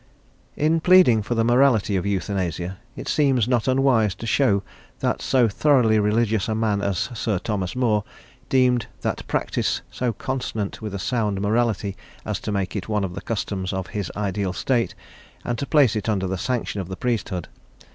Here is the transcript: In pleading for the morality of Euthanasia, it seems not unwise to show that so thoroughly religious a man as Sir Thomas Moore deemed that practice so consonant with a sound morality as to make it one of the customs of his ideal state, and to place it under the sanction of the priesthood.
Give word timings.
In 0.55 0.79
pleading 0.79 1.21
for 1.21 1.35
the 1.35 1.43
morality 1.43 1.95
of 1.95 2.07
Euthanasia, 2.07 2.79
it 2.95 3.07
seems 3.07 3.47
not 3.47 3.67
unwise 3.67 4.15
to 4.15 4.25
show 4.25 4.63
that 4.97 5.21
so 5.21 5.47
thoroughly 5.47 5.99
religious 5.99 6.49
a 6.49 6.55
man 6.55 6.81
as 6.81 6.97
Sir 7.13 7.37
Thomas 7.37 7.75
Moore 7.75 8.03
deemed 8.49 8.87
that 9.01 9.27
practice 9.27 9.83
so 9.91 10.11
consonant 10.11 10.81
with 10.81 10.95
a 10.95 10.97
sound 10.97 11.39
morality 11.39 11.95
as 12.25 12.39
to 12.39 12.51
make 12.51 12.75
it 12.75 12.89
one 12.89 13.03
of 13.03 13.13
the 13.13 13.21
customs 13.21 13.71
of 13.71 13.85
his 13.93 14.11
ideal 14.15 14.53
state, 14.53 14.95
and 15.45 15.59
to 15.59 15.67
place 15.67 15.95
it 15.95 16.09
under 16.09 16.25
the 16.25 16.35
sanction 16.35 16.81
of 16.81 16.87
the 16.87 16.97
priesthood. 16.97 17.47